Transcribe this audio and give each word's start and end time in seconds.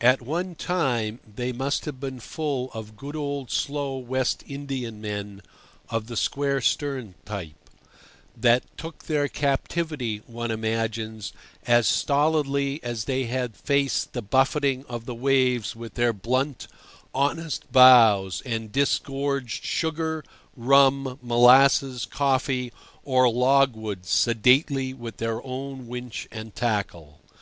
At 0.00 0.22
one 0.22 0.54
time 0.54 1.20
they 1.34 1.52
must 1.52 1.84
have 1.84 2.00
been 2.00 2.18
full 2.18 2.70
of 2.72 2.96
good 2.96 3.14
old 3.14 3.50
slow 3.50 3.98
West 3.98 4.42
Indiamen 4.46 5.42
of 5.90 6.06
the 6.06 6.16
square 6.16 6.62
stern 6.62 7.14
type, 7.26 7.68
that 8.34 8.62
took 8.78 9.04
their 9.04 9.28
captivity, 9.28 10.22
one 10.26 10.50
imagines, 10.50 11.34
as 11.66 11.86
stolidly 11.86 12.80
as 12.82 13.04
they 13.04 13.24
had 13.24 13.54
faced 13.54 14.14
the 14.14 14.22
buffeting 14.22 14.86
of 14.86 15.04
the 15.04 15.14
waves 15.14 15.76
with 15.76 15.92
their 15.92 16.14
blunt, 16.14 16.68
honest 17.14 17.70
bows, 17.70 18.40
and 18.46 18.72
disgorged 18.72 19.62
sugar, 19.62 20.24
rum, 20.56 21.18
molasses, 21.20 22.06
coffee, 22.06 22.72
or 23.04 23.28
logwood 23.30 24.06
sedately 24.06 24.94
with 24.94 25.18
their 25.18 25.44
own 25.44 25.86
winch 25.86 26.28
and 26.32 26.54
tackle. 26.54 27.20